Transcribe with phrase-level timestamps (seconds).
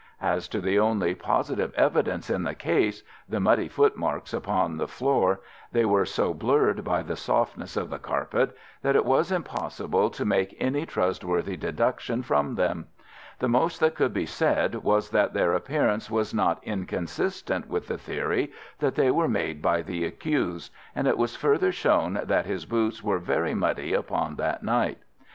[0.23, 6.07] As to the only positive evidence in the case—the muddy footmarks upon the floor—they were
[6.07, 10.87] so blurred by the softness of the carpet that it was impossible to make any
[10.87, 12.87] trustworthy deduction from them.
[13.37, 17.99] The most that could be said was that their appearance was not inconsistent with the
[17.99, 22.65] theory that they were made by the accused, and it was further shown that his
[22.65, 24.97] boots were very muddy upon that night.